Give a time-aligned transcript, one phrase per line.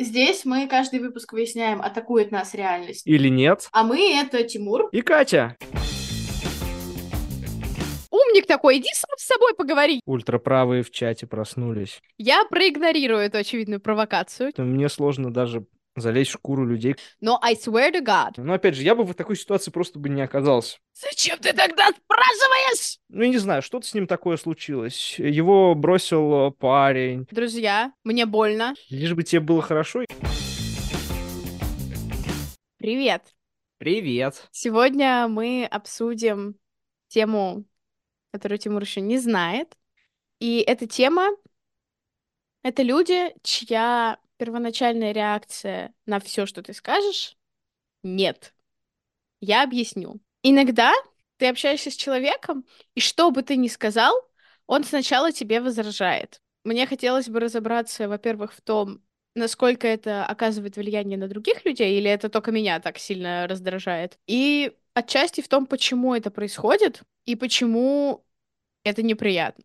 [0.00, 3.04] Здесь мы каждый выпуск выясняем, атакует нас реальность.
[3.04, 3.68] Или нет.
[3.72, 4.88] А мы— это Тимур.
[4.92, 5.56] И Катя.
[8.08, 10.00] Умник такой, иди сам с собой поговори.
[10.06, 12.00] Ультраправые в чате проснулись.
[12.16, 14.52] Я проигнорирую эту очевидную провокацию.
[14.56, 15.66] Мне сложно даже
[16.00, 16.96] залезть в шкуру людей.
[17.20, 18.32] Но I swear to God.
[18.36, 20.78] Но опять же, я бы в такой ситуации просто бы не оказался.
[20.94, 22.98] Зачем ты тогда спрашиваешь?
[23.08, 25.18] Ну, я не знаю, что-то с ним такое случилось.
[25.18, 27.26] Его бросил парень.
[27.30, 28.74] Друзья, мне больно.
[28.90, 30.04] Лишь бы тебе было хорошо.
[32.78, 33.22] Привет.
[33.78, 34.48] Привет.
[34.50, 36.56] Сегодня мы обсудим
[37.08, 37.64] тему,
[38.32, 39.76] которую Тимур еще не знает.
[40.40, 41.28] И эта тема—
[42.62, 47.36] это люди, чья первоначальная реакция на все, что ты скажешь,
[48.02, 48.54] нет.
[49.40, 50.20] Я объясню.
[50.42, 50.92] Иногда
[51.36, 54.14] ты общаешься с человеком, и что бы ты ни сказал,
[54.66, 56.40] он сначала тебе возражает.
[56.64, 59.02] Мне хотелось бы разобраться, во-первых, в том,
[59.34, 64.18] насколько это оказывает влияние на других людей, или это только меня так сильно раздражает.
[64.26, 68.24] И отчасти в том, почему это происходит, и почему
[68.84, 69.64] это неприятно.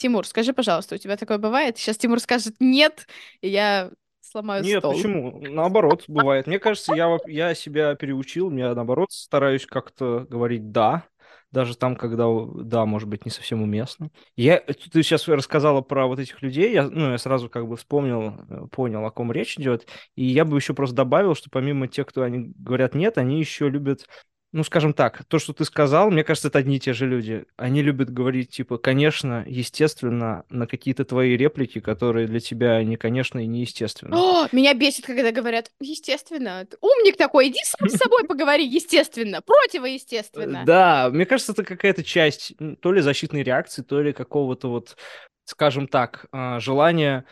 [0.00, 1.76] Тимур, скажи, пожалуйста, у тебя такое бывает?
[1.76, 3.06] Сейчас Тимур скажет нет,
[3.42, 3.90] и я
[4.22, 4.94] сломаю Нет, стол.
[4.94, 5.40] почему?
[5.42, 6.46] Наоборот, бывает.
[6.46, 11.04] Мне кажется, я, я себя переучил, я наоборот стараюсь как-то говорить «да»,
[11.52, 12.26] даже там, когда
[12.62, 14.08] «да» может быть не совсем уместно.
[14.36, 18.36] Я, ты сейчас рассказала про вот этих людей, я, ну, я сразу как бы вспомнил,
[18.48, 22.06] э, понял, о ком речь идет, и я бы еще просто добавил, что помимо тех,
[22.06, 24.06] кто они говорят «нет», они еще любят
[24.52, 27.44] ну, скажем так, то, что ты сказал, мне кажется, это одни и те же люди.
[27.56, 33.38] Они любят говорить, типа, конечно, естественно, на какие-то твои реплики, которые для тебя не конечно
[33.38, 34.16] и не естественно.
[34.16, 36.66] О, меня бесит, когда говорят, естественно.
[36.80, 40.64] Умник такой, иди сам с собой поговори, естественно, противоестественно.
[40.66, 44.96] Да, мне кажется, это какая-то часть то ли защитной реакции, то ли какого-то вот,
[45.44, 47.24] скажем так, а, желания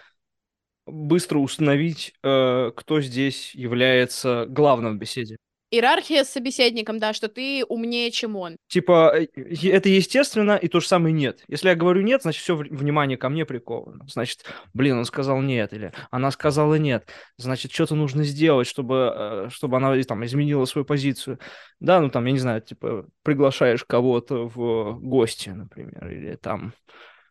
[0.87, 5.37] быстро установить, э, кто здесь является главным в беседе.
[5.71, 8.57] Иерархия с собеседником, да, что ты умнее, чем он.
[8.69, 9.27] Типа, э,
[9.69, 11.43] это естественно, и то же самое нет.
[11.47, 14.07] Если я говорю нет, значит, все внимание ко мне приковано.
[14.09, 17.09] Значит, блин, он сказал нет, или она сказала нет.
[17.37, 21.39] Значит, что-то нужно сделать, чтобы, э, чтобы она там изменила свою позицию.
[21.81, 26.73] Да, ну там, я не знаю, типа, приглашаешь кого-то в гости, например, или там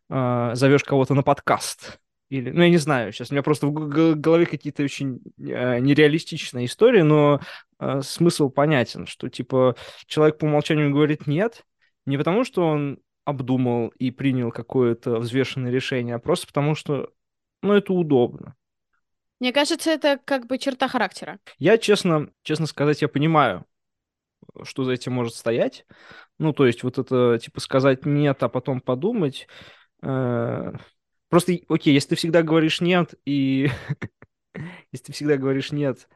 [0.10, 2.00] э, зовешь кого-то на подкаст
[2.30, 6.66] или, ну, я не знаю, сейчас у меня просто в голове какие-то очень э, нереалистичные
[6.66, 7.40] истории, но
[7.80, 11.66] э, смысл понятен, что, типа, человек по умолчанию говорит «нет»,
[12.06, 17.12] не потому что он обдумал и принял какое-то взвешенное решение, а просто потому что,
[17.62, 18.56] ну, это удобно.
[19.40, 21.40] Мне кажется, это как бы черта характера.
[21.60, 23.66] Я, честно, честно сказать, я понимаю,
[24.64, 25.86] что за этим может стоять.
[26.40, 29.48] Ну, то есть вот это, типа, сказать «нет», а потом подумать...
[30.02, 30.74] Э
[31.30, 33.70] Просто, окей, если ты всегда говоришь нет, и
[34.92, 36.08] если ты всегда говоришь нет,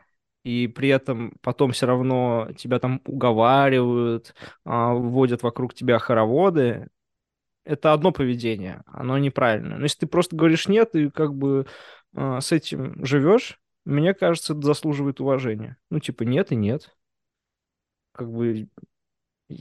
[0.43, 4.33] и при этом потом все равно тебя там уговаривают,
[4.65, 6.87] а, вводят вокруг тебя хороводы,
[7.63, 9.77] это одно поведение, оно неправильное.
[9.77, 11.67] Но если ты просто говоришь нет и как бы
[12.15, 15.77] а, с этим живешь, мне кажется, это заслуживает уважения.
[15.89, 16.95] Ну, типа, нет и нет.
[18.13, 18.67] Как бы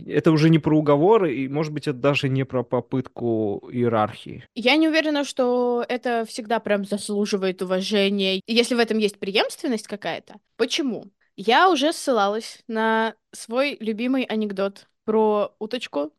[0.07, 4.45] это уже не про уговоры, и, может быть, это даже не про попытку иерархии.
[4.55, 10.37] Я не уверена, что это всегда прям заслуживает уважения, если в этом есть преемственность какая-то.
[10.57, 11.07] Почему?
[11.37, 16.13] Я уже ссылалась на свой любимый анекдот про уточку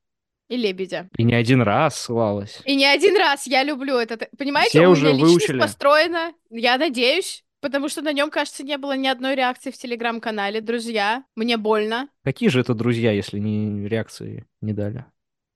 [0.50, 1.08] и лебедя.
[1.18, 2.60] И не один раз ссылалась.
[2.66, 3.48] И не один раз.
[3.48, 4.18] Я люблю это.
[4.38, 5.60] Понимаете, Все у уже меня личность выучили.
[5.60, 6.34] построена.
[6.50, 10.62] Я надеюсь, Потому что на нем, кажется, не было ни одной реакции в телеграм-канале.
[10.62, 12.10] Друзья, мне больно.
[12.24, 15.06] Какие же это друзья, если ни реакции не дали?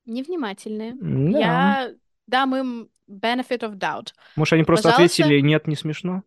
[0.05, 0.93] Невнимательные.
[0.93, 1.39] Да.
[1.39, 1.91] Я
[2.27, 4.09] дам им benefit of doubt.
[4.35, 5.23] Может, они просто Пожалуйста.
[5.23, 6.23] ответили «нет, не смешно»?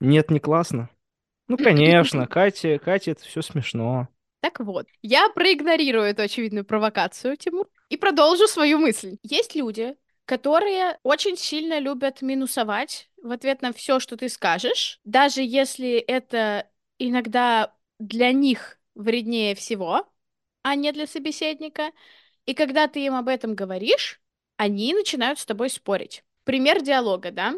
[0.00, 0.90] «Нет, не классно»?
[1.48, 4.08] Ну, конечно, Катя, Катя, это все смешно.
[4.40, 9.16] Так вот, я проигнорирую эту очевидную провокацию, Тимур, и продолжу свою мысль.
[9.22, 15.42] Есть люди, которые очень сильно любят минусовать в ответ на все, что ты скажешь, даже
[15.42, 16.68] если это
[16.98, 20.06] иногда для них вреднее всего,
[20.62, 21.90] а не для собеседника.
[22.46, 24.20] И когда ты им об этом говоришь,
[24.56, 26.24] они начинают с тобой спорить.
[26.44, 27.54] Пример диалога, да?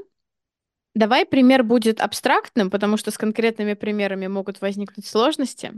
[0.94, 5.73] Давай пример будет абстрактным, потому что с конкретными примерами могут возникнуть сложности.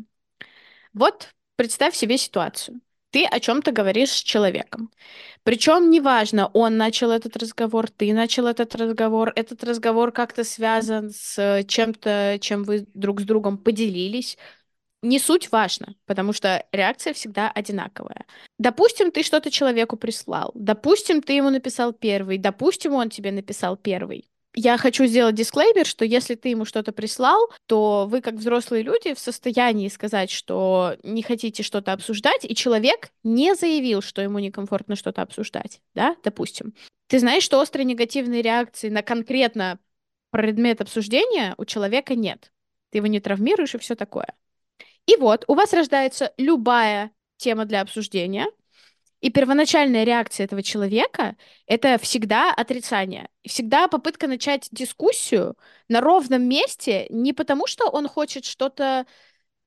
[0.92, 2.80] Вот представь себе ситуацию
[3.10, 4.90] ты о чем-то говоришь с человеком.
[5.42, 11.64] Причем неважно, он начал этот разговор, ты начал этот разговор, этот разговор как-то связан с
[11.66, 14.36] чем-то, чем вы друг с другом поделились.
[15.02, 18.26] Не суть важно, потому что реакция всегда одинаковая.
[18.58, 24.28] Допустим, ты что-то человеку прислал, допустим, ты ему написал первый, допустим, он тебе написал первый.
[24.54, 29.14] Я хочу сделать дисклеймер, что если ты ему что-то прислал, то вы, как взрослые люди,
[29.14, 34.96] в состоянии сказать, что не хотите что-то обсуждать, и человек не заявил, что ему некомфортно
[34.96, 36.74] что-то обсуждать, да, допустим.
[37.08, 39.78] Ты знаешь, что острой негативной реакции на конкретно
[40.30, 42.52] предмет обсуждения у человека нет.
[42.90, 44.34] Ты его не травмируешь и все такое.
[45.06, 48.46] И вот у вас рождается любая тема для обсуждения,
[49.20, 51.36] и первоначальная реакция этого человека—
[51.66, 53.28] это всегда отрицание.
[53.44, 55.56] Всегда попытка начать дискуссию
[55.88, 59.06] на ровном месте не потому, что он хочет что-то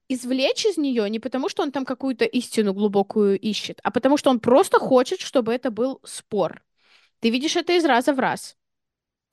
[0.07, 4.29] извлечь из нее, не потому, что он там какую-то истину глубокую ищет, а потому, что
[4.29, 6.63] он просто хочет, чтобы это был спор.
[7.19, 8.57] Ты видишь это из раза в раз.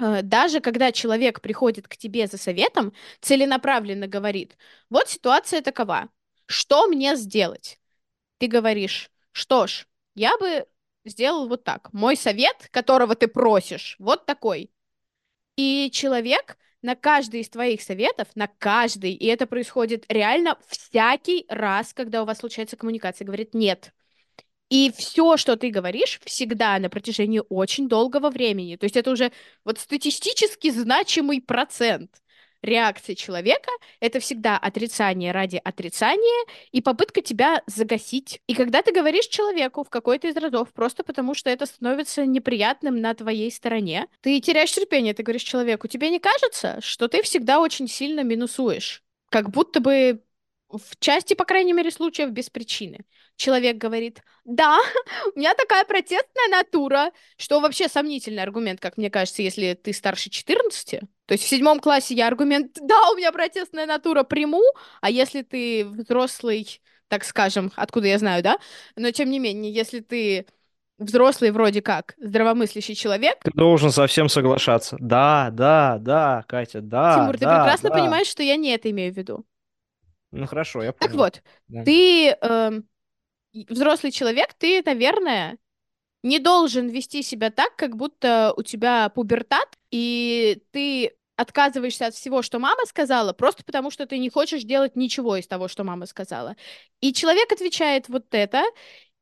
[0.01, 4.57] Э, даже когда человек приходит к тебе за советом, целенаправленно говорит,
[4.91, 6.09] вот ситуация такова,
[6.47, 7.81] что мне сделать?
[8.39, 9.87] Ты говоришь, что ж,
[10.19, 10.67] я бы
[11.05, 11.93] сделал вот так.
[11.93, 14.71] Мой совет, которого ты просишь, вот такой.
[15.57, 21.93] И человек на каждый из твоих советов, на каждый, и это происходит реально всякий раз,
[21.93, 23.93] когда у вас случается коммуникация, говорит нет.
[24.71, 28.77] И все, что ты говоришь, всегда на протяжении очень долгого времени.
[28.77, 29.33] То есть это уже
[29.65, 32.23] вот статистически значимый процент
[32.63, 33.71] реакция человека—
[34.01, 38.41] это всегда отрицание ради отрицания и попытка тебя загасить.
[38.47, 43.01] И когда ты говоришь человеку в какой-то из разов просто потому, что это становится неприятным
[43.01, 47.61] на твоей стороне, ты теряешь терпение, ты говоришь человеку, тебе не кажется, что ты всегда
[47.61, 49.03] очень сильно минусуешь?
[49.31, 50.23] Как будто бы
[50.71, 53.01] в части, по крайней мере, случаев без причины.
[53.37, 54.79] Человек говорит, да,
[55.35, 60.31] у меня такая протестная натура, что вообще сомнительный аргумент, как мне кажется, если ты старше
[60.31, 61.01] 14.
[61.29, 64.63] То есть в седьмом классе я аргумент, да, у меня протестная натура приму,
[65.03, 68.59] а если ты взрослый, так скажем, откуда я знаю, да?
[68.97, 70.47] Но тем не менее, если ты
[70.99, 73.39] взрослый вроде как, здравомыслящий человек.
[73.45, 74.97] Ты должен совсем соглашаться.
[74.99, 77.15] Да, да, да, Катя, да.
[77.15, 77.97] Тимур, да, ты прекрасно да.
[77.97, 79.45] понимаешь, что я не это имею в виду.
[80.33, 81.11] Ну хорошо, я понял.
[81.11, 81.85] Так вот, Да.
[81.85, 82.71] ты э,
[83.69, 85.59] взрослый человек, ты, наверное,
[86.23, 92.43] не должен вести себя так, как будто у тебя пубертат, и ты отказываешься от всего,
[92.43, 96.07] что мама сказала, просто потому что ты не хочешь делать ничего из того, что мама
[96.07, 96.57] сказала.
[97.01, 98.65] И человек отвечает вот это,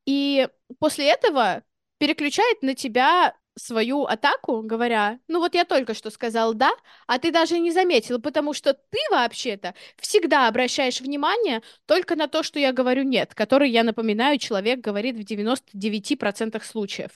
[0.07, 0.47] и
[0.79, 1.63] после этого
[1.99, 6.71] переключает на тебя свою атаку, говоря, ну вот я только что сказал «да»,
[7.05, 12.41] а ты даже не заметил, потому что ты вообще-то всегда обращаешь внимание только на то,
[12.41, 17.11] что я говорю «нет», который, я напоминаю, человек говорит в 99% случаев.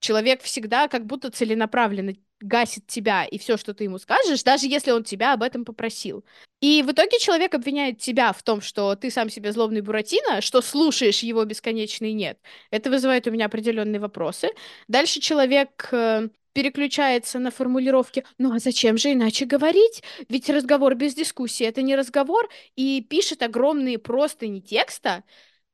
[0.00, 4.90] Человек всегда как будто целенаправленно гасит тебя и все, что ты ему скажешь, даже если
[4.90, 6.24] он тебя об этом попросил.
[6.60, 10.62] И в итоге человек обвиняет тебя в том, что ты сам себе злобный Буратино, что
[10.62, 12.38] слушаешь его бесконечный нет.
[12.70, 14.50] Это вызывает у меня определенные вопросы.
[14.88, 20.02] Дальше человек э, переключается на формулировки «ну а зачем же иначе говорить?
[20.28, 25.24] Ведь разговор без дискуссии— это не разговор», и пишет огромные простыни текста,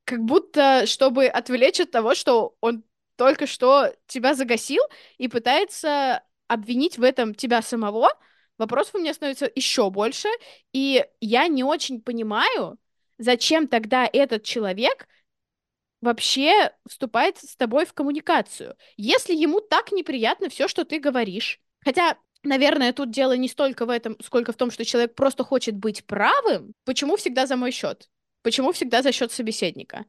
[0.04, 2.82] как будто чтобы отвлечь от того, что он
[3.16, 4.82] только что тебя загасил
[5.18, 8.10] и пытается обвинить в этом тебя самого,
[8.58, 10.28] вопросов у меня становится еще больше,
[10.72, 12.78] и я не очень понимаю,
[13.18, 15.08] зачем тогда этот человек
[16.00, 21.60] вообще вступает с тобой в коммуникацию, если ему так неприятно все, что ты говоришь.
[21.80, 25.76] Хотя, наверное, тут дело не столько в этом, сколько в том, что человек просто хочет
[25.76, 26.74] быть правым.
[26.84, 28.08] Почему всегда за мой счет?
[28.42, 30.04] Почему всегда за счет собеседника?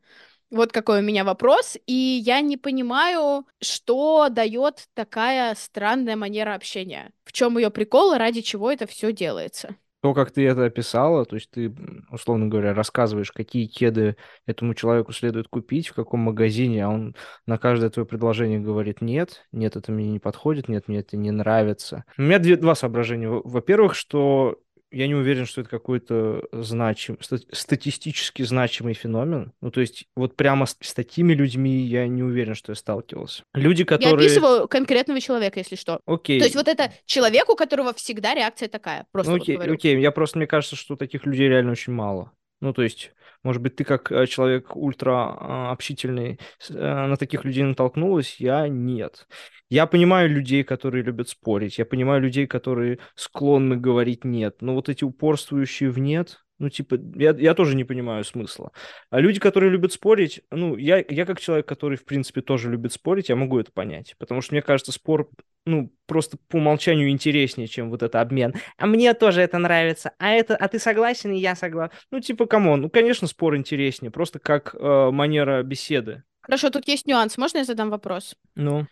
[0.53, 7.11] Вот какой у меня вопрос, и я не понимаю, что дает такая странная манера общения.
[7.25, 9.75] В чем ее прикол, ради чего это все делается.
[10.03, 11.73] То, как ты это описала, то есть ты,
[12.11, 17.15] условно говоря, рассказываешь, какие кеды этому человеку следует купить, в каком магазине, а он
[17.47, 21.31] на каждое твое предложение говорит «нет», «нет, это мне не подходит», «нет, мне это не
[21.31, 22.03] нравится».
[22.17, 23.27] У меня две, два соображения.
[23.27, 24.59] Во- Во-первых, что
[24.93, 29.51] я не уверен, что это какой-то значим, ста- статистически значимый феномен.
[29.61, 33.43] Ну, то есть вот прямо с, с такими людьми я не уверен, что я сталкивался.
[33.53, 34.15] Люди, Я которые...
[34.15, 35.99] описываю конкретного человека, если что.
[36.05, 36.39] Окей.
[36.39, 39.05] То есть вот это человек, у которого всегда реакция такая.
[39.11, 39.73] Просто Ну, вот окей, говорю.
[39.73, 42.31] окей, я просто, мне кажется, что таких людей реально очень мало.
[42.61, 43.11] Ну, то есть,
[43.43, 48.67] может быть, ты как э, человек ультра а, общительный э, на таких людей натолкнулась, я
[48.67, 49.27] нет.
[49.69, 54.87] Я понимаю людей, которые любят спорить, я понимаю людей, которые склонны говорить нет, но вот
[54.89, 58.71] эти упорствующие в нет, ну, типа, я, я тоже не понимаю смысла.
[59.09, 62.93] А люди, которые любят спорить, ну, я, я как человек, который, в принципе, тоже любит
[62.93, 65.29] спорить, я могу это понять, потому что, мне кажется, спор,
[65.65, 70.31] ну, просто по умолчанию интереснее, чем вот это обмен а мне тоже это нравится, а
[70.31, 71.93] это, а ты согласен, и я согласен.
[72.11, 76.23] Ну, типа, come on, ну, конечно, спор интереснее, просто как э, манера беседы.
[76.43, 77.37] Хорошо, тут есть нюанс.
[77.37, 78.37] Можно я задам вопрос?
[78.55, 78.87] Ну,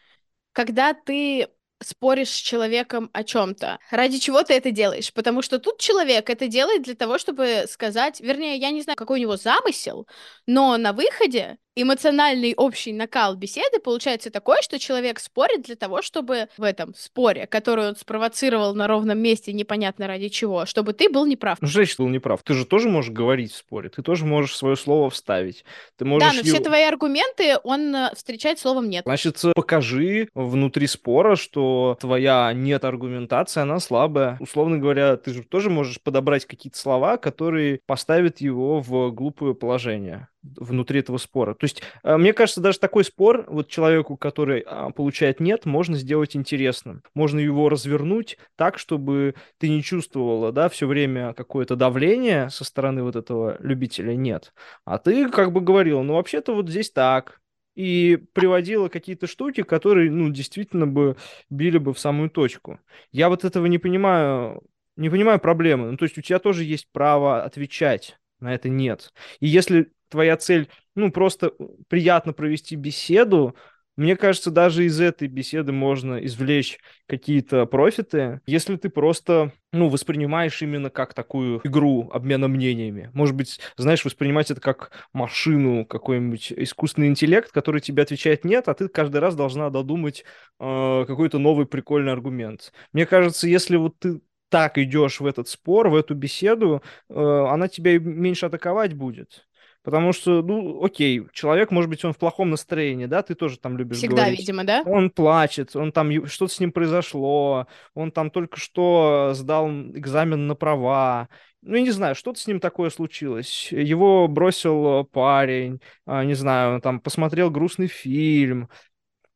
[0.52, 1.48] Когда ты
[1.82, 3.80] споришь с человеком о чем-то.
[3.90, 5.14] Ради чего ты это делаешь?
[5.14, 9.20] Потому что тут человек это делает для того, чтобы сказать, вернее, я не знаю, какой
[9.20, 10.08] у него замысел,
[10.46, 16.48] но на выходе эмоциональный общий накал беседы получается такой, что человек спорит для того, чтобы
[16.58, 21.26] в этом споре, который он спровоцировал на ровном месте, непонятно ради чего, чтобы ты был
[21.26, 21.58] неправ.
[21.62, 22.44] Ну, значит был неправ?
[22.44, 25.64] Ты же тоже можешь говорить в споре, ты тоже можешь свое слово вставить.
[25.98, 26.56] Ты можешь да, но его...
[26.56, 29.04] все твои аргументы он э, встречает словом «нет».
[29.06, 34.38] Значит, покажи внутри спора, что твоя нет-аргументация, она слабая.
[34.40, 40.28] Условно говоря, ты же тоже можешь подобрать какие-то слова, которые поставят его в глупое положение
[40.44, 41.54] внутри этого спора.
[41.54, 45.96] То есть, э, мне кажется, даже такой спор вот человеку, который а, получает нет, можно
[45.96, 47.04] сделать интересным.
[47.14, 53.04] Можно его развернуть так, чтобы ты не чувствовала, да, все время какое-то давление со стороны
[53.04, 54.54] вот этого любителя нет.
[54.86, 57.42] А ты как бы говорил, ну, вообще-то вот здесь так,
[57.76, 61.16] и приводила какие-то штуки, которые, ну, действительно бы
[61.50, 62.80] били бы в самую точку.
[63.12, 64.64] Я вот этого не понимаю,
[64.98, 65.92] не понимаю проблемы.
[65.92, 69.14] Ну, то есть у тебя тоже есть право отвечать на это нет.
[69.40, 71.54] И если твоя цель, ну, просто
[71.88, 73.56] приятно провести беседу,
[73.98, 80.62] мне кажется, даже из этой беседы можно извлечь какие-то профиты, если ты просто, ну, воспринимаешь
[80.62, 83.12] именно как такую игру обмена мнениями.
[83.14, 88.74] Может быть, знаешь, воспринимать это как машину, какой-нибудь искусственный интеллект, который тебе отвечает нет, а
[88.74, 90.24] ты каждый раз должна додумать
[90.60, 92.72] э, какой-то новый прикольный аргумент.
[92.94, 97.68] Мне кажется, если вот ты так идешь в этот спор, в эту беседу, э, она
[97.68, 99.48] тебя меньше атаковать будет.
[99.84, 103.78] Потому что, ну, окей, человек, может быть, он в плохом настроении, да, ты тоже там
[103.78, 104.40] любишь Всегда, говорить.
[104.40, 104.84] видимо, да?
[104.86, 110.54] Он плачет, он там, что-то с ним произошло, он там только что сдал экзамен на
[110.54, 111.30] права,
[111.64, 113.72] ну, я не знаю, что-то с ним такое случилось.
[113.72, 118.70] Его бросил парень, а, не знаю, он там посмотрел грустный фильм.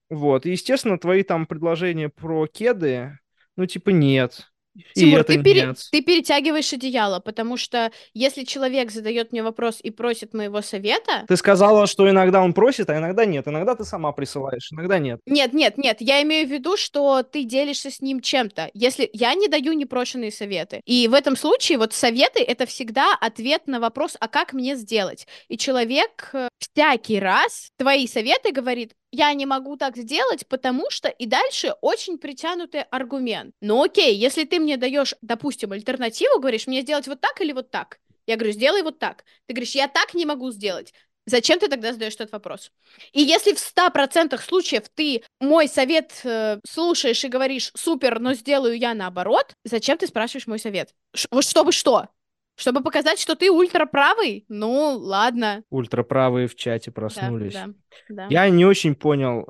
[0.10, 3.18] Вот, и, естественно, твои там предложения про кеды,
[3.56, 4.52] ну, типа, нет.
[4.94, 5.74] Тимур, ты, пере...
[5.92, 11.26] ты перетягиваешь одеяло, потому что если человек задает мне вопрос и просит моего совета...
[11.28, 13.48] Ты сказала, что иногда он просит, а иногда нет.
[13.48, 15.20] Иногда ты сама присылаешь, иногда нет.
[15.26, 15.98] Нет, нет, нет.
[16.00, 18.70] Я имею в виду, что ты делишься с ним чем-то.
[18.74, 20.82] Если я не даю непрошенные советы.
[20.86, 25.28] И в этом случае вот советы— это всегда ответ на вопрос, а как мне сделать?
[25.48, 31.10] И человек э, всякий раз твои советы говорит, я не могу так сделать, потому что
[31.10, 33.54] и дальше очень притянутый аргумент.
[33.62, 37.72] Ну окей, если ты мне даешь, допустим, альтернативу, говоришь, мне сделать вот так или вот
[37.72, 38.00] так.
[38.28, 39.24] Я говорю, сделай вот так.
[39.48, 40.94] Ты говоришь, я так не могу сделать.
[41.28, 42.72] Зачем ты тогда задаешь этот вопрос?
[43.12, 48.78] И если в 100% случаев ты мой совет э, слушаешь и говоришь, супер, но сделаю
[48.78, 50.94] я наоборот, зачем ты спрашиваешь мой совет?
[51.16, 52.10] Ш- вот чтобы что?
[52.56, 54.46] Чтобы показать, что ты ультраправый?
[54.48, 55.64] Ну, ладно.
[55.70, 57.54] Ультраправые в чате проснулись.
[57.54, 57.74] Да, да,
[58.10, 58.28] да.
[58.30, 59.48] Я не очень понял,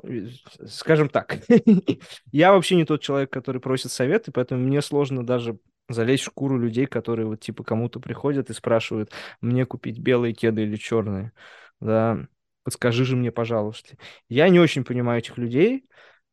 [0.66, 1.38] скажем так,
[2.32, 5.58] я вообще не тот человек, который просит советы, поэтому мне сложно даже
[5.88, 10.62] залезть в шкуру людей, которые вот типа кому-то приходят и спрашивают, мне купить белые кеды
[10.62, 11.32] или черные.
[11.80, 12.26] Да,
[12.64, 13.96] подскажи же мне, пожалуйста.
[14.28, 15.84] Я не очень понимаю этих людей,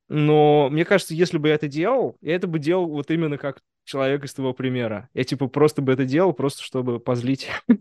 [0.09, 3.61] но мне кажется, если бы я это делал, я это бы делал вот именно как
[3.83, 5.09] человек из твоего примера.
[5.13, 7.49] Я типа просто бы это делал, просто чтобы позлить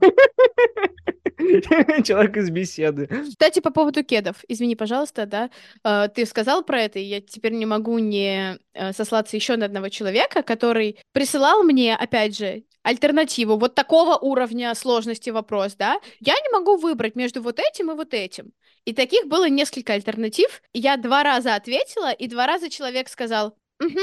[2.05, 3.07] человек из беседы.
[3.07, 5.51] Кстати, по поводу кедов, извини, пожалуйста, да,
[5.85, 9.67] э, ты сказал про это, и я теперь не могу не э, сослаться еще на
[9.67, 16.35] одного человека, который присылал мне, опять же, альтернативу вот такого уровня сложности вопрос, да, я
[16.35, 18.53] не могу выбрать между вот этим и вот этим.
[18.85, 20.61] И таких было несколько альтернатив.
[20.73, 24.01] Я два раза ответила, и два раза человек сказал, угу,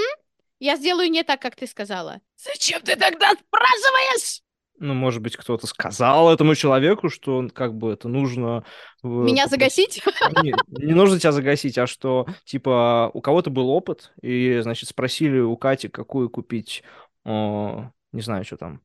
[0.59, 2.21] я сделаю не так, как ты сказала.
[2.35, 4.41] Зачем ты тогда спрашиваешь?
[4.81, 8.63] Ну, может быть, кто-то сказал этому человеку, что он как бы это нужно...
[9.03, 10.01] Меня загасить?
[10.41, 15.39] Не, не нужно тебя загасить, а что, типа, у кого-то был опыт, и, значит, спросили
[15.39, 16.83] у Кати, какую купить,
[17.25, 18.81] о, не знаю, что там,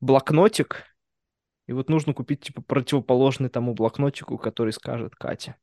[0.00, 0.84] блокнотик,
[1.68, 5.56] и вот нужно купить, типа, противоположный тому блокнотику, который скажет Катя.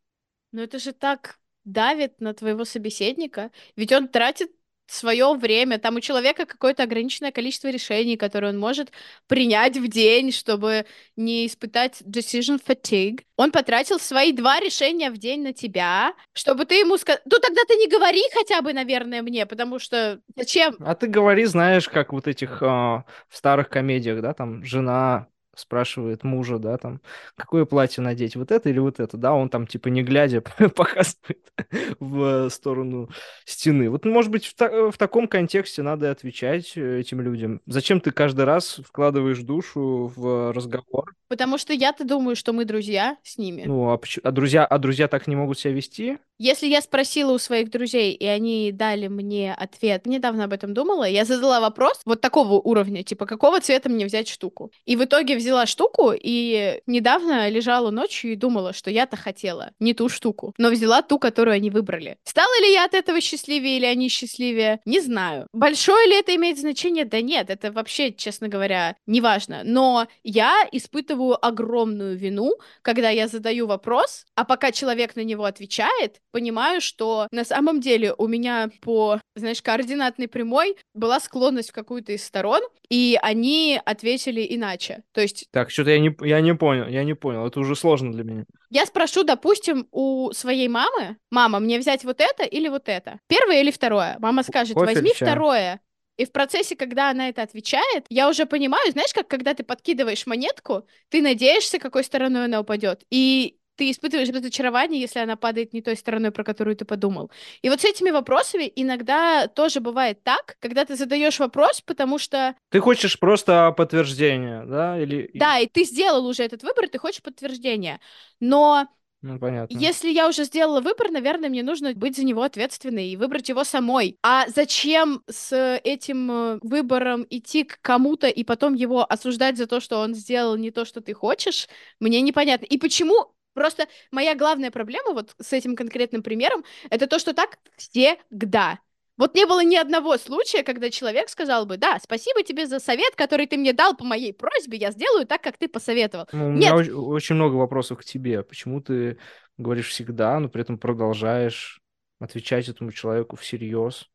[0.53, 4.51] Ну, это же так давит на твоего собеседника, ведь он тратит
[4.91, 5.79] свое время.
[5.79, 8.91] Там у человека какое-то ограниченное количество решений, которые он может
[9.27, 10.85] принять в день, чтобы
[11.15, 13.21] не испытать decision fatigue.
[13.37, 17.21] Он потратил свои два решения в день на тебя, чтобы ты ему сказал...
[17.25, 20.75] Ну тогда ты не говори хотя бы, наверное, мне, потому что зачем?
[20.79, 26.23] А ты говори, знаешь, как вот этих э, в старых комедиях, да, там жена спрашивает
[26.23, 27.01] мужа, да, там,
[27.35, 30.41] какое платье надеть, вот это или вот это, да, он там, типа, не глядя,
[30.75, 31.51] показывает
[31.99, 33.09] в сторону
[33.45, 33.89] стены.
[33.89, 37.61] Вот, может быть, в, та- в таком контексте надо отвечать э, этим людям.
[37.65, 41.13] Зачем ты каждый раз вкладываешь душу в разговор?
[41.27, 43.63] Потому что я-то думаю, что мы друзья с ними.
[43.65, 46.17] Ну, а, поч- а друзья, а друзья так не могут себя вести?
[46.39, 51.05] Если я спросила у своих друзей, и они дали мне ответ, недавно об этом думала,
[51.05, 54.71] я задала вопрос вот такого уровня, типа, какого цвета мне взять штуку?
[54.85, 59.93] И в итоге взяла штуку, и недавно лежала ночью и думала, что я-то хотела не
[59.93, 62.17] ту штуку, но взяла ту, которую они выбрали.
[62.23, 64.79] Стала ли я от этого счастливее или они счастливее?
[64.85, 65.47] Не знаю.
[65.53, 67.05] Большое ли это имеет значение?
[67.05, 69.61] Да нет, это вообще, честно говоря, не важно.
[69.63, 76.21] Но я испытываю огромную вину, когда я задаю вопрос, а пока человек на него отвечает,
[76.31, 82.13] понимаю, что на самом деле у меня по, знаешь, координатной прямой была склонность в какую-то
[82.13, 85.03] из сторон, и они ответили иначе.
[85.13, 88.11] То есть Так, что-то я не, я не понял, я не понял, это уже сложно
[88.11, 88.45] для меня.
[88.69, 93.19] я спрошу, допустим, у своей мамы, мама, мне взять вот это или вот это?
[93.27, 94.17] Первое или второе?
[94.19, 95.81] Мама скажет, Кофе возьми чай?» второе.
[96.17, 100.27] И в процессе, когда она это отвечает, я уже понимаю, знаешь, как когда ты подкидываешь
[100.27, 103.03] монетку, ты надеешься, какой стороной она упадет.
[103.09, 107.31] И ты испытываешь разочарование, если она падает не той стороной, про которую ты подумал.
[107.61, 112.55] И вот с этими вопросами иногда тоже бывает так, когда ты задаешь вопрос, потому что,
[112.69, 114.99] Ты хочешь просто подтверждение, да?
[114.99, 115.31] Или...
[115.33, 117.99] да, и ты сделал уже этот выбор, ты хочешь подтверждения.
[118.39, 118.87] Но
[119.21, 119.75] Ну, понятно.
[119.77, 123.63] Если я уже сделала выбор, наверное, мне нужно быть за него ответственной и выбрать его
[123.63, 124.17] самой.
[124.21, 129.79] А зачем с этим э, выбором идти к кому-то и потом его осуждать за то,
[129.79, 131.67] что он сделал не то, что ты хочешь,
[131.99, 132.65] мне непонятно.
[132.65, 137.57] И почему Просто моя главная проблема вот с этим конкретным примером, это то, что так
[137.77, 138.79] всегда.
[139.15, 143.15] Вот не было ни одного случая, когда человек сказал бы, да, спасибо тебе за совет,
[143.15, 146.27] который ты мне дал по моей просьбе, я сделаю так, как ты посоветовал.
[146.31, 146.73] Ну, у меня Нет.
[146.73, 148.41] очень, очень много вопросов к тебе.
[148.41, 149.19] Почему ты
[149.57, 151.79] говоришь всегда, но при этом продолжаешь
[152.19, 154.09] отвечать этому человеку всерьез,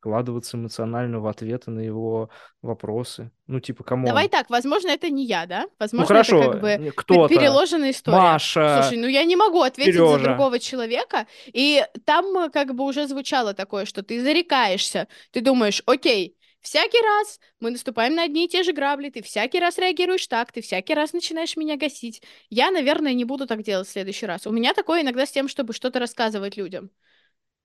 [0.00, 2.30] вкладываться эмоционально в ответы на его
[2.62, 3.30] вопросы?
[3.46, 4.06] Ну, типа, кому?
[4.06, 5.66] Давай так, возможно, это не я, да?
[5.78, 7.28] Возможно, Ну, хорошо, это как бы не- кто-то.
[7.34, 8.16] переложенная история.
[8.16, 10.24] Маша, Слушай, ну я не могу ответить за Серёжа.
[10.24, 15.82] другого человека, и там э, как бы уже звучало такое, что ты зарекаешься, ты думаешь,
[15.84, 20.26] окей, всякий раз мы наступаем на одни и те же грабли, ты всякий раз реагируешь
[20.26, 22.22] так, ты всякий раз начинаешь меня гасить.
[22.48, 24.46] Я, наверное, не буду так делать в следующий раз.
[24.46, 26.90] У меня такое иногда с тем, чтобы что-то рассказывать людям.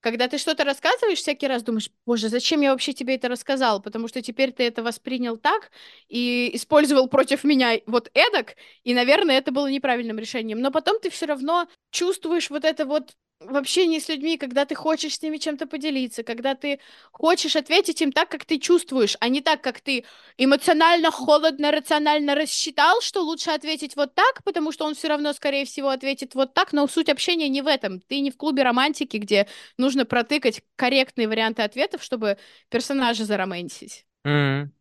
[0.05, 3.81] Когда ты что-то рассказываешь, всякий раз думаешь, боже, зачем я вообще тебе это рассказал?
[3.81, 5.71] Потому что теперь ты это воспринял так
[6.09, 10.59] и использовал против меня вот эдак, и, наверное, это было неправильным решением.
[10.59, 14.75] Но потом ты все равно чувствуешь вот это вот в общении с людьми, когда ты
[14.75, 16.79] хочешь с ними чем-то поделиться, когда ты
[17.11, 20.05] хочешь ответить им так, как ты чувствуешь, а не так, как ты
[20.37, 25.65] эмоционально, холодно, рационально рассчитал, что лучше ответить вот так, потому что он все равно, скорее
[25.65, 27.99] всего, ответит вот так, но суть общения не в этом.
[28.01, 32.37] Ты не в клубе романтики, где нужно протыкать корректные варианты ответов, чтобы
[32.69, 34.05] персонажа заромантить.
[34.23, 34.73] М.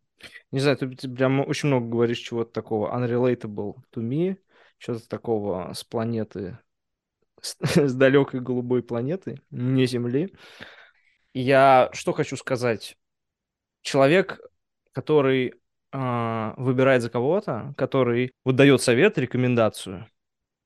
[0.53, 4.37] Не знаю, ты, ты прям очень много говоришь чего-то такого unrelatable to me,
[4.79, 6.59] что-то такого с планеты,
[7.63, 10.35] с, далекой голубой планеты, не Земли.
[11.33, 12.97] Я что хочу сказать?
[13.83, 14.41] Человек,
[14.93, 15.55] который
[15.93, 20.09] а, выбирает за кого-то, который вот дает совет, рекомендацию,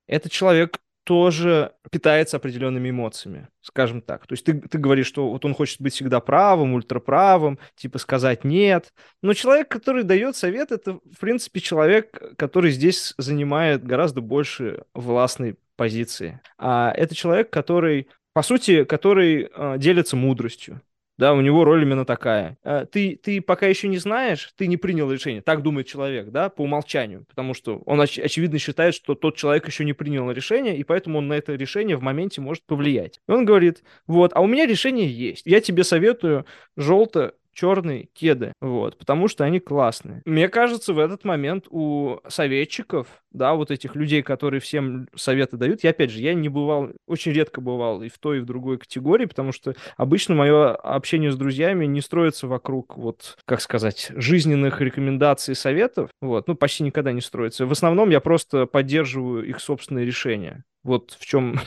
[0.07, 4.27] этот человек тоже питается определенными эмоциями, скажем так.
[4.27, 8.45] То есть ты, ты говоришь, что вот он хочет быть всегда правым, ультраправым, типа сказать
[8.45, 8.93] нет.
[9.23, 15.57] Но человек, который дает совет, это, в принципе, человек, который здесь занимает гораздо больше властной
[15.79, 16.41] позиции.
[16.59, 20.83] А это человек, который, по сути, который э, делится мудростью.
[21.17, 22.59] Да, у него роль именно такая.
[22.63, 25.41] Э, Ты, ты пока еще не знаешь, ты не принял решение.
[25.41, 27.25] Так думает человек, да, по умолчанию.
[27.29, 31.19] Потому что он, оч- очевидно, считает, что тот человек еще не принял решение, и поэтому
[31.19, 33.21] он на это решение в моменте может повлиять.
[33.29, 35.43] И он говорит, вот, а у меня решение есть.
[35.47, 36.45] Я тебе советую
[36.77, 40.23] желто черные кеды, вот, потому что они классные.
[40.25, 45.83] Мне кажется, в этот момент у советчиков, да, вот этих людей, которые всем советы дают,
[45.83, 48.79] я, опять же, я не бывал, очень редко бывал и в той, и в другой
[48.79, 54.81] категории, потому что обычно мое общение с друзьями не строится вокруг, вот, как сказать, жизненных
[54.81, 57.67] рекомендаций и советов, вот, ну, почти никогда не строится.
[57.67, 60.63] В основном я просто поддерживаю их собственные решения.
[60.89, 61.61] Вот в чем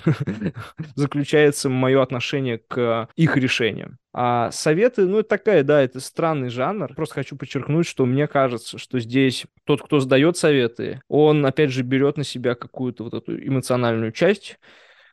[0.96, 4.00] заключается мое отношение к их решениям.
[4.14, 6.94] А советы, ну, это такая, да, это странный жанр.
[6.96, 11.84] Просто хочу подчеркнуть, что мне кажется, что здесь тот, кто сдает советы, он, опять же,
[11.84, 14.60] берет на себя какую-то вот эту эмоциональную часть,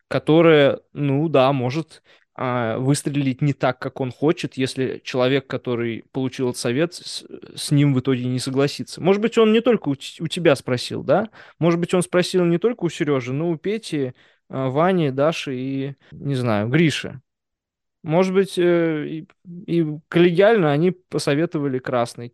[0.08, 2.02] которая, ну, да, может
[2.38, 7.24] выстрелить не так, как он хочет, если человек, который получил этот совет, с,
[7.57, 9.01] с ним в итоге не согласится.
[9.01, 11.31] Может быть, он не только у, у тебя спросил, да?
[11.59, 14.14] Может быть, он спросил не только у Сережи, но у Пети,
[14.48, 17.20] а, Вани, Даши и, не знаю, Гриши.
[18.03, 19.29] Может быть, э, и,
[19.66, 22.33] и коллегиально они посоветовали красные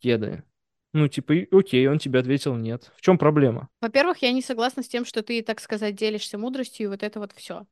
[0.00, 0.42] кеды.
[0.92, 2.92] Ну, типа, окей, он тебе ответил нет.
[2.96, 3.68] В чем проблема?
[3.80, 7.20] Во-первых, я не согласна с тем, что ты, так сказать, делишься мудростью и вот это
[7.20, 7.66] вот все.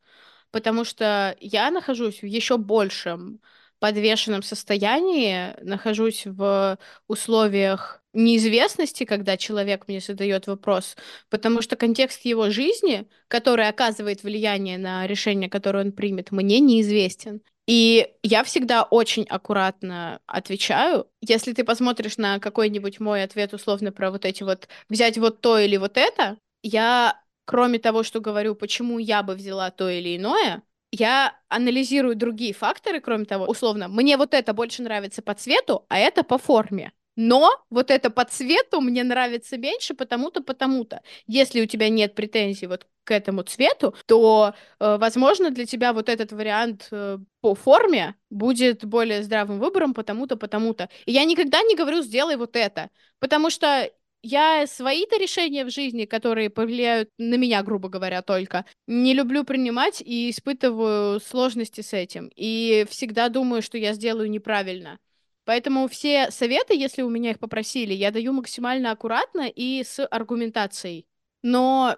[0.52, 3.40] Потому что я нахожусь в еще большем
[3.80, 10.96] подвешенном состоянии, нахожусь в условиях неизвестности, когда человек мне задает вопрос,
[11.30, 17.42] потому что контекст его жизни, который оказывает влияние на решение, которое он примет, мне неизвестен.
[17.66, 21.08] И я всегда очень аккуратно отвечаю.
[21.20, 25.58] Если ты посмотришь на какой-нибудь мой ответ условно про вот эти вот взять вот то
[25.58, 30.62] или вот это, я, кроме того, что говорю, почему я бы взяла то или иное,
[30.92, 35.98] я анализирую другие факторы, кроме того, условно, мне вот это больше нравится по цвету, а
[35.98, 36.92] это по форме.
[37.16, 41.02] Но вот это по цвету мне нравится меньше потому-то, потому-то.
[41.26, 46.08] Если у тебя нет претензий вот к этому цвету, то, э, возможно, для тебя вот
[46.08, 50.88] этот вариант э, по форме будет более здравым выбором потому-то, потому-то.
[51.04, 53.90] И я никогда не говорю «сделай вот это», потому что
[54.22, 60.00] я свои-то решения в жизни, которые повлияют на меня, грубо говоря, только, не люблю принимать
[60.00, 62.30] и испытываю сложности с этим.
[62.34, 64.98] И всегда думаю, что я сделаю неправильно.
[65.44, 71.06] Поэтому все советы, если у меня их попросили, я даю максимально аккуратно и с аргументацией.
[71.42, 71.96] Но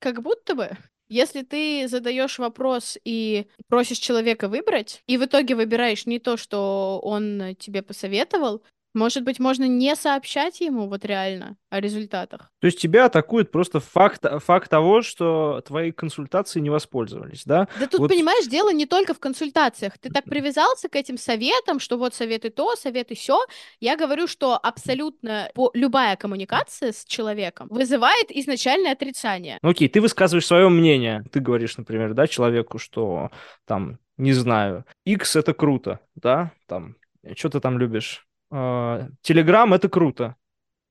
[0.00, 0.76] как будто бы,
[1.08, 7.00] если ты задаешь вопрос и просишь человека выбрать, и в итоге выбираешь не то, что
[7.02, 8.62] он тебе посоветовал,
[8.94, 12.50] может быть, можно не сообщать ему вот реально о результатах.
[12.60, 17.68] То есть тебя атакует просто факт, факт того, что твои консультации не воспользовались, да?
[17.78, 18.10] Да тут, вот...
[18.10, 19.98] понимаешь, дело не только в консультациях.
[19.98, 23.44] Ты так привязался к этим советам, что вот советы то, советы все.
[23.78, 29.58] Я говорю, что абсолютно любая коммуникация с человеком вызывает изначальное отрицание.
[29.62, 31.24] Ну, окей, ты высказываешь свое мнение.
[31.30, 33.30] Ты говоришь, например, да, человеку, что
[33.66, 36.96] там, не знаю, X это круто, да, там,
[37.36, 38.26] что ты там любишь?
[38.50, 40.36] Телеграм это круто.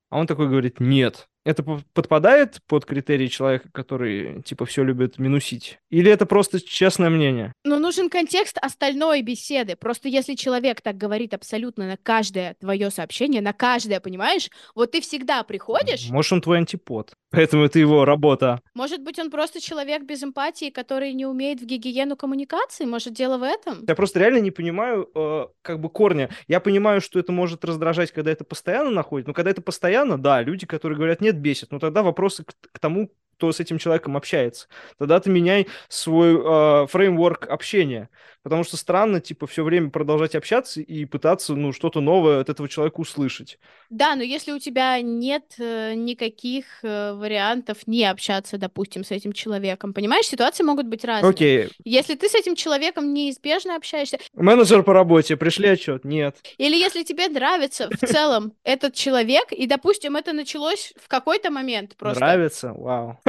[0.10, 1.30] А он такой говорит, нет.
[1.46, 5.80] Это подпадает под критерии человека, который, типа, все любит минусить?
[5.90, 7.54] Или это просто честное мнение?
[7.64, 9.76] Ну, нужен контекст остальной беседы.
[9.76, 14.50] Просто если человек так говорит абсолютно на каждое твое сообщение, на каждое, понимаешь?
[14.76, 16.10] Вот ты всегда приходишь...
[16.10, 17.14] Может, он твой антипод.
[17.32, 18.62] Поэтому это его работа.
[18.74, 22.86] Может быть, он просто человек без эмпатии, который не умеет в гигиену коммуникации?
[22.86, 23.86] Может, дело в этом?
[23.88, 26.30] Я просто реально не понимаю, э, как бы, корня.
[26.48, 30.42] Я понимаю, что это может раздражать, когда это постоянно находит, но когда это постоянно, да,
[30.42, 31.72] люди, которые говорят, нет, бесит.
[31.72, 34.68] Но тогда вопросы к, к тому, кто с этим человеком общается.
[34.98, 38.10] Тогда ты меняй свой э, фреймворк общения.
[38.44, 42.70] Потому что странно, типа, все время продолжать общаться и пытаться, ну, что-то новое от этого
[42.70, 43.60] человека услышать.
[43.90, 49.34] Да, но если у тебя нет э, никаких э, вариантов не общаться, допустим, с этим
[49.34, 51.30] человеком, понимаешь, ситуации могут быть разные.
[51.30, 51.70] Окей.
[51.84, 54.20] Если ты с этим человеком неизбежно общаешься...
[54.34, 56.38] Менеджер по работе, пришли отчет, нет.
[56.58, 61.98] Или если тебе нравится в целом этот человек, и, допустим, это началось в какой-то момент
[61.98, 62.20] просто...
[62.20, 62.74] Нравится?
[62.74, 63.20] Вау.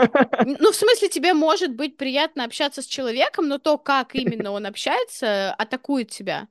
[0.44, 4.66] Ну, в смысле, тебе может быть приятно общаться с человеком, но то, как именно он
[4.66, 6.48] общается, атакует тебя.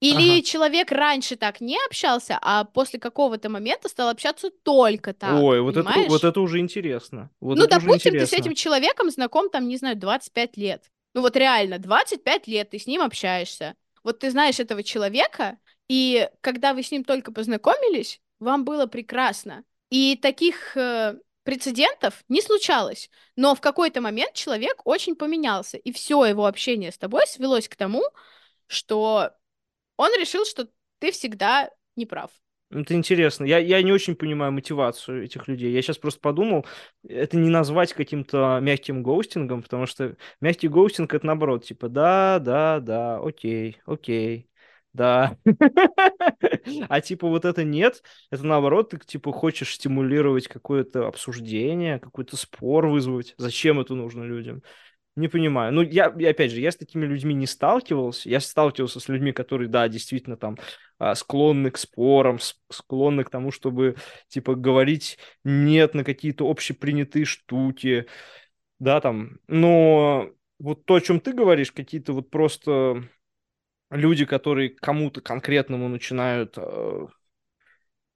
[0.00, 0.42] Или ага.
[0.42, 5.42] человек раньше так не общался, а после какого-то момента стал общаться только так.
[5.42, 7.30] Ой, вот это, вот это уже интересно.
[7.40, 8.20] Вот ну, допустим, интересно.
[8.20, 10.84] ты с этим человеком знаком, там, не знаю, 25 лет.
[11.14, 13.74] Ну вот реально, 25 лет ты с ним общаешься.
[14.04, 15.58] Вот ты знаешь этого человека,
[15.88, 19.64] и когда вы с ним только познакомились, вам было прекрасно.
[19.90, 21.16] И таких э,
[21.48, 26.98] прецедентов не случалось, но в какой-то момент человек очень поменялся, и все его общение с
[26.98, 28.02] тобой свелось к тому,
[28.66, 29.30] что
[29.96, 32.30] он решил, что ты всегда не прав.
[32.70, 33.44] Это интересно.
[33.44, 35.72] Я, я не очень понимаю мотивацию этих людей.
[35.72, 36.66] Я сейчас просто подумал,
[37.02, 42.78] это не назвать каким-то мягким гоустингом, потому что мягкий гоустинг это наоборот, типа да, да,
[42.80, 44.47] да, окей, окей,
[44.92, 45.36] да.
[46.88, 52.86] А типа вот это нет, это наоборот, ты типа хочешь стимулировать какое-то обсуждение, какой-то спор
[52.86, 53.34] вызвать.
[53.38, 54.62] Зачем это нужно людям?
[55.16, 55.72] Не понимаю.
[55.72, 58.28] Ну, я, опять же, я с такими людьми не сталкивался.
[58.30, 60.56] Я сталкивался с людьми, которые, да, действительно там
[60.98, 62.38] а, склонны к спорам,
[62.70, 63.96] склонны к тому, чтобы,
[64.28, 68.06] типа, говорить нет на какие-то общепринятые штуки,
[68.78, 69.38] да, там.
[69.48, 73.08] Но вот то, о чем ты говоришь, какие-то вот просто
[73.90, 77.06] люди, которые кому-то конкретному начинают, э,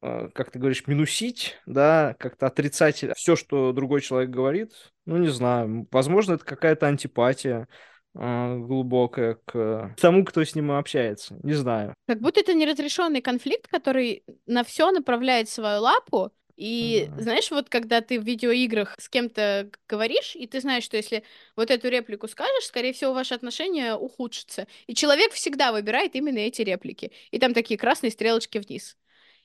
[0.02, 4.72] э, как ты говоришь, минусить, да, как-то отрицать все, что другой человек говорит,
[5.06, 7.68] ну, не знаю, возможно, это какая-то антипатия,
[8.14, 11.38] а, глубокое к тому, кто с ним общается.
[11.42, 11.94] Не знаю.
[12.06, 16.30] Как будто это неразрешенный конфликт, который на все направляет свою лапу.
[16.62, 17.22] И Ага.
[17.22, 21.24] знаешь, вот когда ты в видеоиграх с кем-то говоришь, и ты знаешь, что если
[21.56, 24.68] вот эту реплику скажешь, скорее всего, ваши отношения ухудшатся.
[24.86, 27.10] И человек всегда выбирает именно эти реплики.
[27.32, 28.96] И там такие красные стрелочки вниз.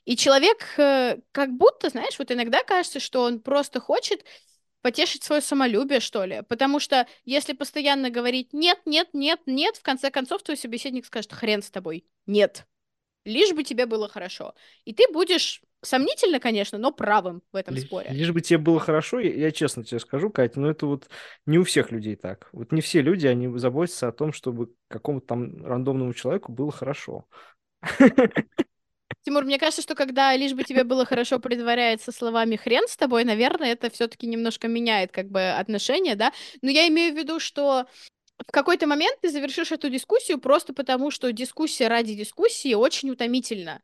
[0.06, 4.24] И человек э, как будто, знаешь, вот иногда кажется, что он просто хочет
[4.84, 6.44] потешить свое самолюбие, что ли.
[6.48, 11.34] Потому что если постоянно говорить нет, нет, нет, нет, в конце концов твой собеседник скажет
[11.34, 12.06] хрен с тобой.
[12.28, 12.68] Нет.
[13.26, 14.54] Лишь бы тебе было хорошо.
[14.86, 18.10] И ты будешь сомнительно, конечно, но правым в этом споре.
[18.12, 21.10] Лишь бы тебе было хорошо, я, я честно тебе скажу, Катя, но это вот
[21.46, 22.50] не у всех людей так.
[22.52, 27.26] Вот не все люди, они заботятся о том, чтобы какому-то там рандомному человеку было хорошо.
[29.24, 33.26] Тимур, мне кажется, что когда лишь бы тебе было хорошо предваряется словами хрен с тобой,
[33.26, 36.32] наверное, это все-таки немножко меняет как бы отношения, да.
[36.62, 37.88] Но я имею в виду, что
[38.40, 43.82] в какой-то момент ты завершишь эту дискуссию просто потому, что дискуссия ради дискуссии очень утомительна.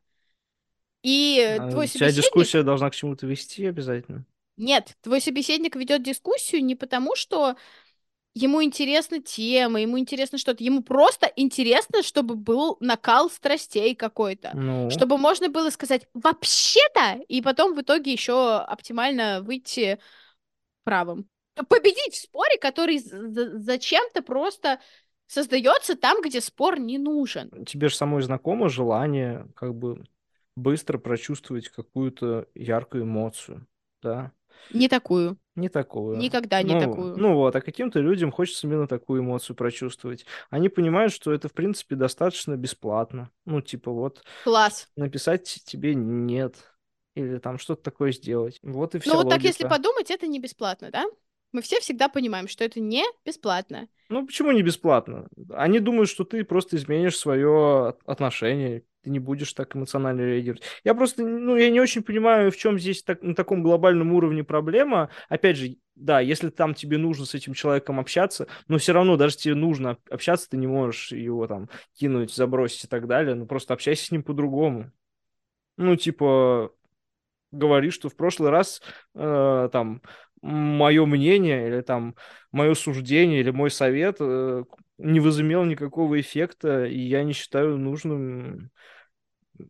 [1.04, 2.16] И А твой собеседник...
[2.16, 4.24] дискуссия должна к чему-то вести обязательно.
[4.56, 7.56] Нет, твой собеседник ведет дискуссию не потому, что
[8.34, 14.90] ему интересна тема, ему интересно что-то, ему просто интересно, чтобы был накал страстей какой-то, Ну,
[14.90, 19.98] чтобы можно было сказать вообще-то, и потом в итоге еще оптимально выйти
[20.84, 21.28] правым.
[21.68, 24.80] Победить в споре, который зачем-то просто
[25.26, 27.64] создается там, где спор не нужен.
[27.64, 30.04] тебе же самой знакомо желание как бы
[30.56, 33.66] быстро прочувствовать какую-то яркую эмоцию,
[34.02, 34.32] да?
[34.72, 35.36] Не такую.
[35.56, 36.16] Не такую.
[36.18, 37.16] Никогда не ну, такую.
[37.16, 40.26] Ну вот, а каким-то людям хочется именно такую эмоцию прочувствовать.
[40.50, 43.30] Они понимают, что это, в принципе, достаточно бесплатно.
[43.44, 44.88] Ну, типа, вот, Класс.
[44.96, 46.56] написать тебе нет.
[47.14, 48.58] Или там что-то такое сделать.
[48.62, 49.76] Вот и вся Ну вот так, если логика.
[49.76, 51.04] подумать, это не бесплатно, да?
[51.54, 53.86] Мы все всегда понимаем, что это не бесплатно.
[54.08, 55.28] Ну, почему не бесплатно?
[55.50, 60.64] Они думают, что ты просто изменишь свое отношение, ты не будешь так эмоционально реагировать.
[60.82, 64.42] Я просто, ну, я не очень понимаю, в чем здесь так, на таком глобальном уровне
[64.42, 65.10] проблема.
[65.28, 69.36] Опять же, да, если там тебе нужно с этим человеком общаться, но все равно, даже
[69.36, 73.74] тебе нужно общаться, ты не можешь его там кинуть, забросить и так далее, ну, просто
[73.74, 74.90] общайся с ним по-другому.
[75.76, 76.72] Ну, типа,
[77.52, 78.82] говори, что в прошлый раз
[79.14, 80.02] э, там
[80.44, 82.14] мое мнение или там
[82.52, 84.64] мое суждение или мой совет э,
[84.98, 88.70] не возымел никакого эффекта, и я не считаю нужным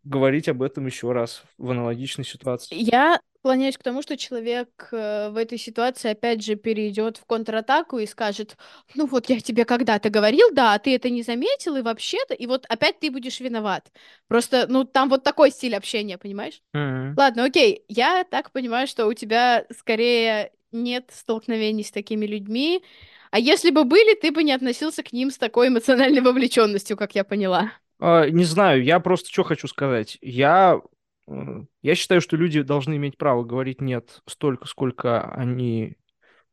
[0.02, 2.74] говорить об этом еще раз в аналогичной ситуации.
[2.74, 7.98] Я склоняюсь к тому, что человек э, в этой ситуации опять же перейдет в контратаку
[7.98, 8.56] и скажет,
[8.94, 12.46] ну вот я тебе когда-то говорил, да, а ты это не заметил, и вообще-то, и
[12.46, 13.92] вот опять ты будешь виноват.
[14.28, 16.62] Просто, ну, там вот такой стиль общения, понимаешь?
[16.72, 17.14] Мгм.
[17.16, 22.82] Ладно, окей, я так понимаю, что у тебя скорее нет столкновений с такими людьми,
[23.30, 27.14] а если бы были, ты бы не относился к ним с такой эмоциональной вовлеченностью, как
[27.14, 27.72] я поняла.
[27.98, 30.18] А, Не знаю, я просто что хочу сказать.
[30.20, 30.80] Я,
[31.82, 35.96] я считаю, что люди должны иметь право говорить нет столько, сколько они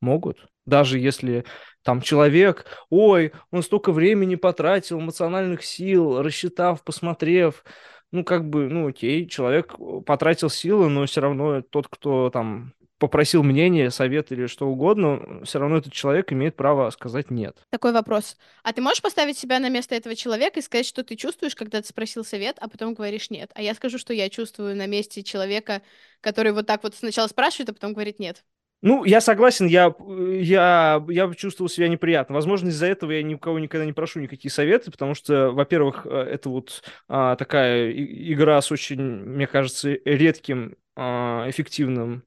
[0.02, 0.48] могут.
[0.66, 1.46] Даже если
[1.84, 7.64] там человек, ой, он столько времени потратил, эмоциональных сил, рассчитав, посмотрев.
[8.12, 12.74] Ну, как бы, ну, окей, человек э, потратил силы, но все равно тот, кто там
[13.02, 17.58] попросил мнение, совет или что угодно, все равно этот человек имеет право сказать нет.
[17.72, 18.38] Такой вопрос.
[18.62, 21.82] А ты можешь поставить себя на место этого человека и сказать, что ты чувствуешь, когда
[21.82, 23.50] ты спросил совет, а потом говоришь нет?
[23.56, 25.82] А я скажу, что я чувствую на месте человека,
[26.22, 28.44] который вот так вот сначала спрашивает, а потом говорит нет.
[28.84, 29.96] Ну, я согласен, я,
[30.40, 32.36] я, я чувствовал себя неприятно.
[32.36, 36.06] Возможно, из-за этого я ни у кого никогда не прошу никакие советы, потому что, во-первых,
[36.06, 42.24] э, это вот а, такая игра с очень, мне кажется, редким а, эффективным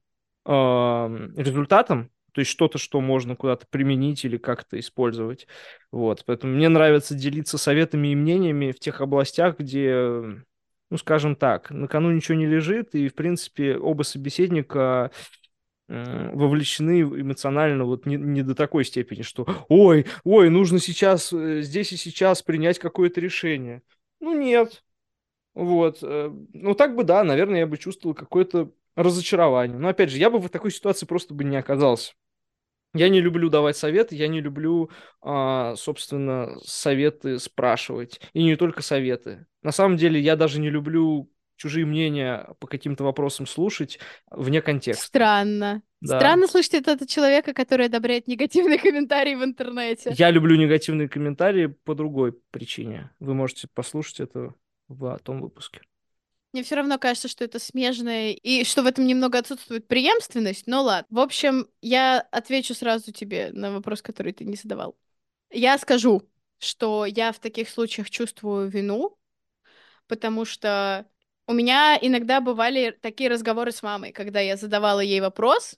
[0.46, 5.46] результатом, то есть что-то, что можно куда-то применить или как-то использовать.
[5.92, 9.94] Вот, поэтому мне нравится делиться советами и мнениями в тех областях, где,
[10.90, 15.10] ну, скажем так, на кону ничего не лежит, и, в принципе, оба собеседника
[15.86, 21.92] вовлечены эмоционально вот не, не до такой степени, что ой, ой, нужно сейчас, э, здесь
[21.92, 23.82] и сейчас принять какое-то решение.
[24.18, 24.82] Ну, нет.
[25.54, 25.98] Вот.
[26.02, 29.78] э, Ну, так бы, да, наверное, я бы чувствовал какое-то разочарование.
[29.78, 32.12] Но, опять же, я бы в такой ситуации просто бы не оказался.
[32.94, 38.20] Я не люблю давать советы, я не люблю, а, собственно, советы спрашивать.
[38.32, 39.46] И не только советы.
[39.62, 43.98] На самом деле, я даже не люблю чужие мнения по каким-то вопросам слушать
[44.30, 45.06] вне контекста.
[45.06, 45.82] Странно.
[46.00, 46.18] Да.
[46.18, 50.14] Странно слышать это от человека, который одобряет негативные комментарии в интернете.
[50.16, 53.10] Я люблю негативные комментарии по другой причине.
[53.18, 54.54] Вы можете послушать это
[54.88, 55.80] в том выпуске.
[56.54, 60.84] Мне все равно кажется, что это смежное, и что в этом немного отсутствует преемственность, но
[60.84, 61.08] ладно.
[61.10, 64.96] В общем, я отвечу сразу тебе на вопрос, который ты не задавал.
[65.50, 66.22] Я скажу,
[66.60, 69.18] что я в таких случаях чувствую вину,
[70.06, 71.10] потому что
[71.48, 75.74] у меня иногда бывали такие разговоры с мамой, когда я задавала ей вопрос,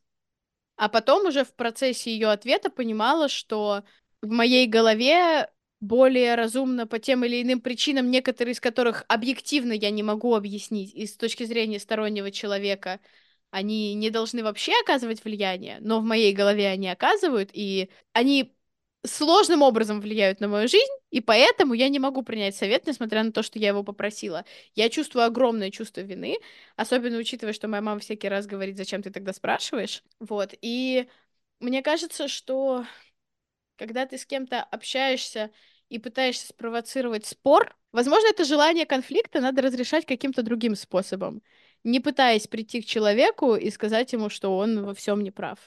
[0.77, 3.83] а потом уже в процессе ее ответа понимала, что
[4.21, 9.91] в моей голове более разумно по тем или иным причинам, некоторые из которых объективно я
[9.91, 13.01] не могу объяснить, и с точки зрения стороннего человека
[13.51, 18.55] они не должны вообще оказывать влияние, но в моей голове они оказывают, и они
[19.05, 23.33] сложным образом влияют на мою жизнь, и поэтому я не могу принять совет, несмотря на
[23.33, 24.45] то, что я его попросила.
[24.75, 26.39] Я чувствую огромное чувство вины,
[26.75, 30.03] особенно учитывая, что моя мама всякий раз говорит, зачем ты тогда спрашиваешь.
[30.19, 31.09] Вот, и
[31.61, 32.85] мне кажется, что
[33.77, 35.51] когда ты с кем-то общаешься
[35.89, 41.43] и пытаешься спровоцировать спор, возможно, это желание конфликта надо разрешать каким-то другим способом,
[41.85, 45.59] не пытаясь прийти к человеку и сказать ему, что он во всем не прав.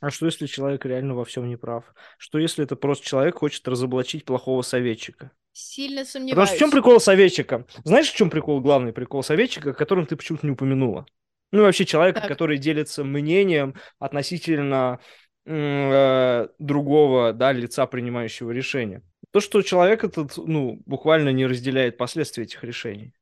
[0.00, 1.84] А что, если человек реально во всем не прав?
[2.18, 5.30] Что, если это просто человек хочет разоблачить плохого советчика?
[5.52, 6.34] Сильно сомневаюсь.
[6.34, 7.66] Потому что в чем прикол советчика?
[7.84, 11.06] Знаешь, в чем прикол, главный прикол советчика, о котором ты почему-то не упомянула?
[11.50, 12.28] Ну, вообще человека, так.
[12.28, 15.00] который делится мнением относительно
[15.46, 19.02] другого, да, лица, принимающего решение.
[19.30, 23.14] То, что человек этот, ну, буквально не разделяет последствия этих решений.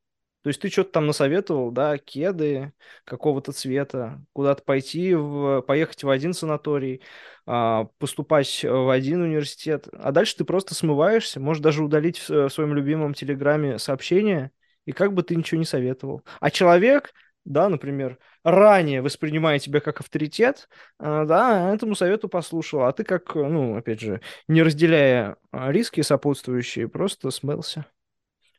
[0.45, 6.11] То есть ты что-то там насоветовал, да, кеды какого-то цвета, куда-то пойти, в, поехать в
[6.11, 7.01] один санаторий,
[7.47, 12.49] а, поступать в один университет, а дальше ты просто смываешься, можешь даже удалить в, в
[12.51, 14.51] своем любимом телеграме сообщение,
[14.85, 16.23] и как бы ты ничего не советовал.
[16.41, 22.93] А человек, да, например, ранее воспринимая тебя как авторитет, а, да, этому совету послушал, а
[22.93, 27.87] ты как, ну, опять же, не разделяя а, риски сопутствующие, просто смылся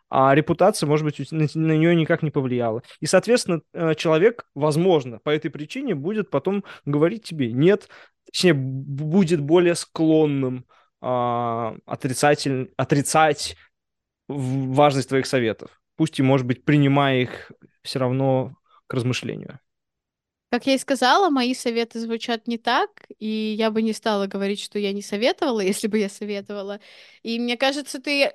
[0.09, 2.83] а репутация, может быть, на, нее никак не повлияла.
[2.99, 7.89] И, соответственно, э, человек, возможно, по этой причине будет потом говорить тебе нет,
[8.25, 10.65] точнее, будет более склонным
[11.01, 13.57] а, отрицатель, отрицать
[14.27, 15.69] важность твоих советов.
[15.97, 17.51] Пусть и, может быть, принимая их
[17.83, 18.55] все равно
[18.87, 19.59] к размышлению.
[20.51, 24.61] Как я и сказала, мои советы звучат не так, и я бы не стала говорить,
[24.61, 26.79] что я не советовала, если бы я советовала.
[27.23, 28.31] И мне кажется, ты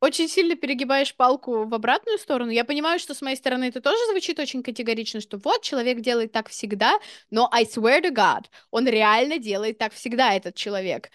[0.00, 2.50] очень сильно перегибаешь палку в обратную сторону.
[2.50, 6.30] Я понимаю, что с моей стороны это тоже звучит очень категорично, что вот человек делает
[6.30, 6.98] так всегда,
[7.30, 11.10] но I swear to God, он реально делает так всегда, этот человек.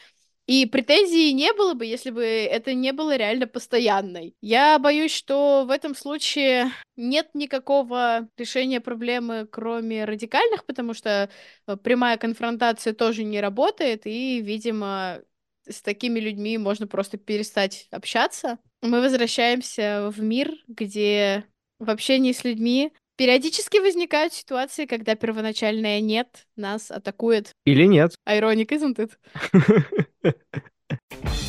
[0.50, 4.34] И претензий не было бы, если бы это не было реально постоянной.
[4.42, 11.30] Я боюсь, что в этом случае нет никакого решения проблемы, кроме радикальных, потому что
[11.68, 15.22] э, прямая конфронтация тоже не работает, и, видимо,
[15.70, 18.58] с такими людьми можно просто перестать общаться.
[18.82, 21.46] Мы возвращаемся в мир, где
[21.78, 27.52] в общении с людьми периодически возникают ситуации, когда первоначальное «нет» нас атакует.
[27.66, 28.16] Или нет.
[28.28, 29.12] Ironic, isn't it?
[30.24, 30.60] Ha ha
[30.92, 31.49] ha.